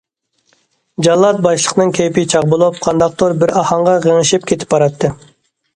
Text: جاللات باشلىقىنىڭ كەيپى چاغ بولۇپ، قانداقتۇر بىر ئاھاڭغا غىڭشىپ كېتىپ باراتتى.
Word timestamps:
جاللات 1.07 1.43
باشلىقىنىڭ 1.47 1.93
كەيپى 1.99 2.25
چاغ 2.33 2.49
بولۇپ، 2.55 2.81
قانداقتۇر 2.87 3.37
بىر 3.45 3.55
ئاھاڭغا 3.61 3.97
غىڭشىپ 4.09 4.51
كېتىپ 4.53 4.75
باراتتى. 4.77 5.17